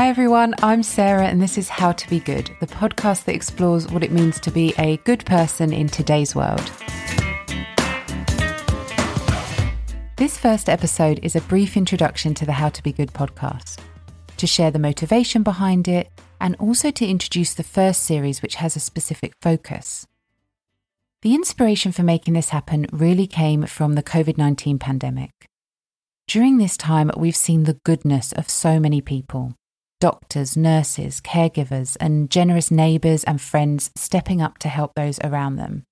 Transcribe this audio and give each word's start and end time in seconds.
Hi, 0.00 0.08
everyone. 0.08 0.54
I'm 0.62 0.82
Sarah, 0.82 1.26
and 1.26 1.42
this 1.42 1.58
is 1.58 1.68
How 1.68 1.92
to 1.92 2.08
Be 2.08 2.20
Good, 2.20 2.50
the 2.58 2.66
podcast 2.66 3.24
that 3.24 3.34
explores 3.34 3.86
what 3.92 4.02
it 4.02 4.10
means 4.10 4.40
to 4.40 4.50
be 4.50 4.72
a 4.78 4.96
good 5.04 5.26
person 5.26 5.74
in 5.74 5.88
today's 5.88 6.34
world. 6.34 6.72
This 10.16 10.38
first 10.38 10.70
episode 10.70 11.20
is 11.22 11.36
a 11.36 11.42
brief 11.42 11.76
introduction 11.76 12.32
to 12.32 12.46
the 12.46 12.52
How 12.52 12.70
to 12.70 12.82
Be 12.82 12.92
Good 12.92 13.12
podcast, 13.12 13.78
to 14.38 14.46
share 14.46 14.70
the 14.70 14.78
motivation 14.78 15.42
behind 15.42 15.86
it, 15.86 16.08
and 16.40 16.56
also 16.56 16.90
to 16.92 17.06
introduce 17.06 17.52
the 17.52 17.62
first 17.62 18.02
series, 18.02 18.40
which 18.40 18.54
has 18.54 18.76
a 18.76 18.80
specific 18.80 19.34
focus. 19.42 20.06
The 21.20 21.34
inspiration 21.34 21.92
for 21.92 22.04
making 22.04 22.32
this 22.32 22.48
happen 22.48 22.86
really 22.90 23.26
came 23.26 23.66
from 23.66 23.96
the 23.96 24.02
COVID 24.02 24.38
19 24.38 24.78
pandemic. 24.78 25.30
During 26.26 26.56
this 26.56 26.78
time, 26.78 27.10
we've 27.18 27.36
seen 27.36 27.64
the 27.64 27.78
goodness 27.84 28.32
of 28.32 28.48
so 28.48 28.80
many 28.80 29.02
people 29.02 29.56
doctors, 30.00 30.56
nurses, 30.56 31.20
caregivers, 31.20 31.96
and 32.00 32.30
generous 32.30 32.70
neighbours 32.70 33.22
and 33.24 33.40
friends 33.40 33.90
stepping 33.94 34.42
up 34.42 34.58
to 34.58 34.68
help 34.68 34.94
those 34.94 35.20
around 35.22 35.56
them. 35.56 35.84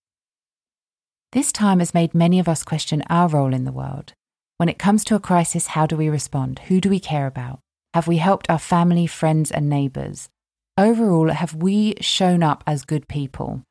This 1.33 1.53
time 1.53 1.79
has 1.79 1.93
made 1.93 2.15
many 2.15 2.39
of 2.39 2.49
us 2.49 2.65
question 2.65 3.02
our 3.11 3.29
role 3.29 3.52
in 3.52 3.65
the 3.65 3.73
world. 3.73 4.15
When 4.57 4.71
it 4.71 4.79
comes 4.79 5.05
to 5.05 5.15
a 5.15 5.21
crisis, 5.21 5.69
how 5.69 5.87
do 5.87 5.97
we 5.97 6.09
respond? 6.09 6.61
Who 6.69 6.80
do 6.80 6.89
we 6.89 6.99
care 6.99 7.27
about? 7.27 7.61
Have 7.95 8.09
we 8.09 8.16
helped 8.16 8.51
our 8.51 8.59
family, 8.59 9.07
friends, 9.07 9.51
and 9.51 9.69
neighbours? 9.69 10.29
Overall, 10.79 11.29
have 11.29 11.55
we 11.55 11.95
shown 12.01 12.43
up 12.43 12.65
as 12.66 12.85
good 12.85 13.09
people? 13.09 13.63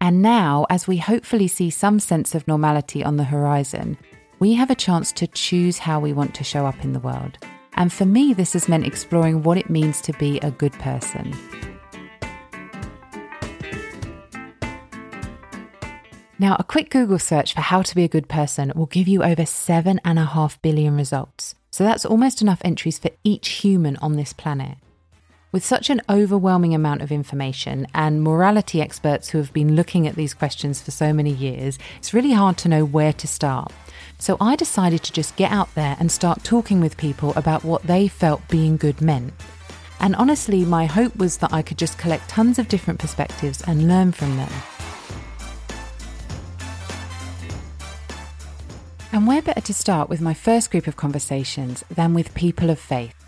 And 0.00 0.20
now, 0.20 0.66
as 0.68 0.86
we 0.86 0.98
hopefully 0.98 1.48
see 1.48 1.70
some 1.70 1.98
sense 1.98 2.34
of 2.34 2.46
normality 2.46 3.02
on 3.02 3.16
the 3.16 3.24
horizon, 3.24 3.96
we 4.38 4.52
have 4.54 4.70
a 4.70 4.74
chance 4.74 5.12
to 5.12 5.26
choose 5.26 5.78
how 5.78 5.98
we 5.98 6.12
want 6.12 6.34
to 6.34 6.44
show 6.44 6.66
up 6.66 6.84
in 6.84 6.92
the 6.92 7.00
world. 7.00 7.38
And 7.76 7.92
for 7.92 8.06
me, 8.06 8.32
this 8.32 8.52
has 8.52 8.68
meant 8.68 8.86
exploring 8.86 9.42
what 9.42 9.58
it 9.58 9.68
means 9.68 10.00
to 10.02 10.12
be 10.14 10.38
a 10.40 10.50
good 10.50 10.72
person. 10.74 11.34
Now, 16.38 16.56
a 16.58 16.64
quick 16.64 16.90
Google 16.90 17.18
search 17.18 17.54
for 17.54 17.60
how 17.60 17.82
to 17.82 17.94
be 17.94 18.04
a 18.04 18.08
good 18.08 18.28
person 18.28 18.72
will 18.74 18.86
give 18.86 19.08
you 19.08 19.22
over 19.22 19.42
7.5 19.42 20.62
billion 20.62 20.96
results. 20.96 21.54
So 21.70 21.84
that's 21.84 22.04
almost 22.04 22.42
enough 22.42 22.60
entries 22.64 22.98
for 22.98 23.10
each 23.22 23.48
human 23.48 23.96
on 23.98 24.16
this 24.16 24.32
planet. 24.32 24.78
With 25.54 25.64
such 25.64 25.88
an 25.88 26.02
overwhelming 26.10 26.74
amount 26.74 27.00
of 27.00 27.12
information 27.12 27.86
and 27.94 28.24
morality 28.24 28.82
experts 28.82 29.28
who 29.28 29.38
have 29.38 29.52
been 29.52 29.76
looking 29.76 30.04
at 30.08 30.16
these 30.16 30.34
questions 30.34 30.82
for 30.82 30.90
so 30.90 31.12
many 31.12 31.30
years, 31.30 31.78
it's 31.96 32.12
really 32.12 32.32
hard 32.32 32.58
to 32.58 32.68
know 32.68 32.84
where 32.84 33.12
to 33.12 33.28
start. 33.28 33.72
So 34.18 34.36
I 34.40 34.56
decided 34.56 35.04
to 35.04 35.12
just 35.12 35.36
get 35.36 35.52
out 35.52 35.72
there 35.76 35.96
and 36.00 36.10
start 36.10 36.42
talking 36.42 36.80
with 36.80 36.96
people 36.96 37.32
about 37.36 37.64
what 37.64 37.84
they 37.84 38.08
felt 38.08 38.48
being 38.48 38.76
good 38.76 39.00
meant. 39.00 39.32
And 40.00 40.16
honestly, 40.16 40.64
my 40.64 40.86
hope 40.86 41.14
was 41.14 41.36
that 41.36 41.52
I 41.52 41.62
could 41.62 41.78
just 41.78 41.98
collect 41.98 42.28
tons 42.28 42.58
of 42.58 42.66
different 42.66 42.98
perspectives 42.98 43.62
and 43.62 43.86
learn 43.86 44.10
from 44.10 44.36
them. 44.36 44.50
And 49.12 49.28
where 49.28 49.40
better 49.40 49.60
to 49.60 49.72
start 49.72 50.08
with 50.08 50.20
my 50.20 50.34
first 50.34 50.72
group 50.72 50.88
of 50.88 50.96
conversations 50.96 51.84
than 51.88 52.12
with 52.12 52.34
people 52.34 52.70
of 52.70 52.80
faith, 52.80 53.23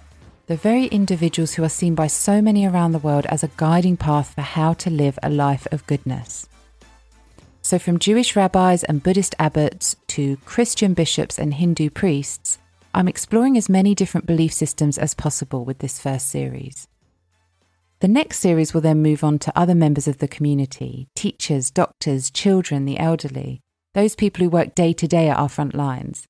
the 0.47 0.57
very 0.57 0.87
individuals 0.87 1.55
who 1.55 1.65
are 1.65 1.69
seen 1.69 1.95
by 1.95 2.07
so 2.07 2.41
many 2.41 2.67
around 2.67 2.93
the 2.93 3.01
world 3.01 3.27
as 3.27 3.43
a 3.43 3.51
guiding 3.57 3.97
path 3.97 4.35
for 4.35 4.43
how 4.43 4.73
to 4.75 4.91
live 4.91 5.19
a 5.23 5.31
life 5.31 5.67
of 5.73 5.87
goodness. 5.87 6.49
So, 7.63 7.81
from 7.81 7.99
Jewish 7.99 8.37
rabbis 8.37 8.85
and 8.85 9.03
Buddhist 9.03 9.35
abbots 9.41 9.97
to 10.09 10.37
Christian 10.45 10.95
bishops 10.95 11.37
and 11.37 11.55
Hindu 11.55 11.91
priests, 11.91 12.59
I'm 12.95 13.09
exploring 13.09 13.57
as 13.57 13.69
many 13.69 13.95
different 13.95 14.27
belief 14.27 14.53
systems 14.53 14.99
as 14.99 15.15
possible 15.15 15.65
with 15.65 15.81
this 15.81 15.99
first 15.99 16.29
series. 16.29 16.87
The 17.99 18.09
next 18.09 18.39
series 18.39 18.73
will 18.73 18.83
then 18.83 19.03
move 19.03 19.25
on 19.25 19.41
to 19.41 19.59
other 19.59 19.75
members 19.75 20.07
of 20.07 20.19
the 20.19 20.29
community 20.29 21.09
teachers, 21.17 21.73
doctors, 21.73 22.31
children, 22.31 22.85
the 22.85 23.01
elderly, 23.01 23.63
those 23.95 24.15
people 24.15 24.45
who 24.45 24.51
work 24.51 24.77
day 24.77 24.93
to 24.93 25.09
day 25.09 25.29
at 25.29 25.39
our 25.39 25.49
front 25.49 25.75
lines. 25.75 26.29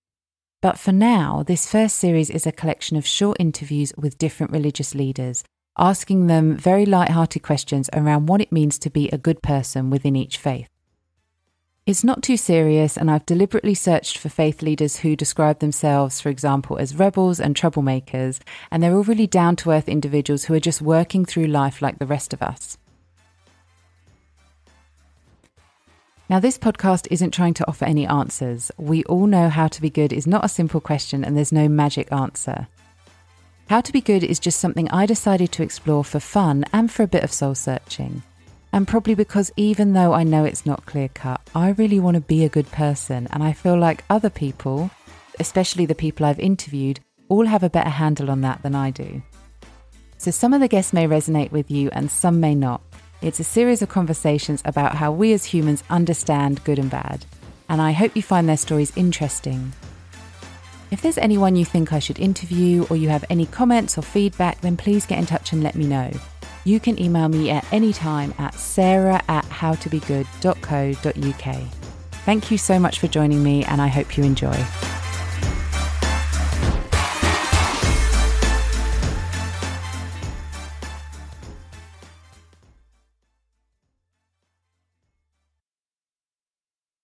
But 0.63 0.79
for 0.79 0.93
now, 0.93 1.43
this 1.47 1.71
first 1.71 1.97
series 1.97 2.31
is 2.31 2.47
a 2.47 2.53
collection 2.53 2.97
of 2.97 3.07
short 3.07 3.37
interviews 3.39 3.93
with 3.97 4.19
different 4.19 4.53
religious 4.53 4.95
leaders, 4.95 5.45
asking 5.79 6.27
them 6.27 6.57
very 6.57 6.87
light-hearted 6.87 7.43
questions 7.43 7.91
around 7.93 8.27
what 8.27 8.41
it 8.41 8.51
means 8.51 8.79
to 8.79 8.91
be 8.91 9.09
a 9.11 9.19
good 9.19 9.43
person 9.43 9.91
within 9.91 10.17
each 10.17 10.39
faith. 10.39 10.69
It's 11.85 12.03
not 12.03 12.23
too 12.23 12.37
serious, 12.37 12.97
and 12.97 13.11
I've 13.11 13.27
deliberately 13.27 13.75
searched 13.75 14.19
for 14.19 14.29
faith 14.29 14.61
leaders 14.61 14.97
who 14.97 15.15
describe 15.15 15.61
themselves, 15.61 16.21
for 16.21 16.31
example, 16.31 16.79
as 16.79 16.97
rebels 16.97 17.39
and 17.39 17.55
troublemakers, 17.55 18.41
and 18.71 18.83
they're 18.83 18.95
all 18.95 19.05
really 19.05 19.29
down 19.29 19.55
to 19.57 19.71
earth 19.71 19.89
individuals 19.89 20.47
who 20.47 20.55
are 20.55 20.61
just 20.61 20.83
working 20.83 21.25
through 21.25 21.47
life 21.47 21.81
like 21.81 21.99
the 21.99 22.07
rest 22.07 22.33
of 22.33 22.43
us. 22.43 22.77
Now, 26.29 26.41
this 26.41 26.59
podcast 26.59 27.07
isn't 27.11 27.31
trying 27.31 27.55
to 27.55 27.69
offer 27.69 27.85
any 27.85 28.05
answers. 28.05 28.73
We 28.77 29.05
all 29.05 29.29
know 29.29 29.49
how 29.49 29.69
to 29.69 29.81
be 29.81 29.91
good 29.91 30.13
is 30.13 30.27
not 30.27 30.45
a 30.45 30.49
simple 30.49 30.81
question, 30.81 31.25
and 31.25 31.37
there's 31.37 31.53
no 31.53 31.69
magic 31.69 32.11
answer. 32.11 32.67
How 33.69 33.81
to 33.81 33.93
be 33.93 34.01
good 34.01 34.25
is 34.25 34.41
just 34.41 34.59
something 34.59 34.91
I 34.91 35.07
decided 35.07 35.53
to 35.53 35.63
explore 35.63 36.03
for 36.03 36.19
fun 36.19 36.65
and 36.73 36.91
for 36.91 37.05
a 37.05 37.09
bit 37.09 37.23
of 37.23 37.33
soul 37.33 37.55
searching. 37.55 38.25
And 38.73 38.89
probably 38.89 39.15
because 39.15 39.53
even 39.57 39.93
though 39.93 40.13
I 40.13 40.25
know 40.25 40.45
it's 40.45 40.67
not 40.67 40.85
clear 40.85 41.09
cut, 41.09 41.41
I 41.55 41.71
really 41.71 42.01
want 42.01 42.17
to 42.17 42.21
be 42.21 42.45
a 42.45 42.49
good 42.49 42.71
person. 42.73 43.29
And 43.31 43.43
I 43.45 43.53
feel 43.53 43.79
like 43.79 44.05
other 44.11 44.31
people, 44.31 44.91
especially 45.39 45.87
the 45.87 45.95
people 45.95 46.27
I've 46.27 46.41
interviewed, 46.41 46.99
all 47.29 47.47
have 47.47 47.63
a 47.63 47.71
better 47.71 47.91
handle 47.91 48.31
on 48.31 48.41
that 48.41 48.63
than 48.63 48.75
I 48.75 48.91
do. 48.91 49.23
So 50.19 50.33
some 50.33 50.53
of 50.53 50.61
the 50.61 50.69
guests 50.69 50.93
may 50.93 51.07
resonate 51.07 51.53
with 51.53 51.71
you 51.71 51.89
and 51.93 52.11
some 52.11 52.41
may 52.41 52.55
not. 52.55 52.83
It's 53.27 53.41
a 53.41 53.45
series 53.45 53.83
of 53.83 53.89
conversations 53.89 54.63
about 54.65 54.95
how 54.95 55.11
we 55.11 55.33
as 55.33 55.47
humans 55.47 55.83
understand 55.91 56.63
good 56.63 56.79
and 56.79 56.89
bad. 56.89 57.27
And 57.69 57.83
I 57.83 57.91
hope 57.91 58.15
you 58.15 58.23
find 58.23 58.49
their 58.49 58.57
stories 58.57 58.93
interesting. 58.95 59.73
If 60.93 61.03
there's 61.03 61.19
anyone 61.19 61.57
you 61.57 61.65
think 61.65 61.93
I 61.93 61.99
should 61.99 62.21
interview 62.21 62.87
or 62.89 62.95
you 62.95 63.09
have 63.09 63.25
any 63.29 63.47
comments 63.47 63.99
or 63.99 64.03
feedback, 64.03 64.61
then 64.61 64.77
please 64.77 65.07
get 65.07 65.19
in 65.19 65.27
touch 65.27 65.53
and 65.53 65.61
let 65.61 65.75
me 65.75 65.89
know 65.89 66.13
you 66.63 66.79
can 66.79 67.03
email 67.03 67.29
me 67.29 67.51
at 67.51 67.67
any 67.73 67.93
time 67.93 68.33
at 68.39 68.55
sarah 68.55 69.21
at 69.29 69.45
howtobegood.co.uk. 69.47 71.73
Thank 72.25 72.51
you 72.51 72.59
so 72.59 72.79
much 72.79 73.01
for 73.01 73.09
joining 73.09 73.43
me, 73.43 73.65
and 73.65 73.81
I 73.81 73.87
hope 73.87 74.17
you 74.17 74.25
enjoy. 74.25 74.65